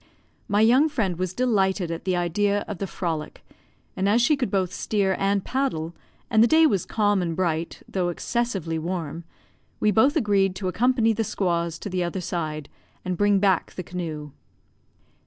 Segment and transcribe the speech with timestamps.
[0.47, 3.45] My young friend was delighted at the idea of the frolic,
[3.95, 5.95] and as she could both steer and paddle,
[6.27, 9.25] and the day was calm and bright, though excessively warm,
[9.79, 12.67] we both agreed to accompany the squaws to the other side,
[13.05, 14.31] and bring back the canoe.